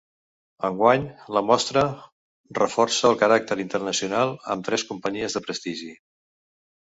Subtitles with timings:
[0.69, 1.03] Enguany
[1.35, 1.83] la mostra
[2.59, 5.93] reforça el caràcter internacional amb tres companyies de prestigi.